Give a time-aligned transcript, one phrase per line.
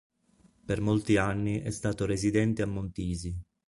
[0.65, 3.39] Per molti anni è stato residente a Montisi.